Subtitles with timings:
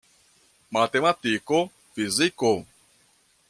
[0.77, 1.61] Matematiko,
[1.93, 2.55] fiziko.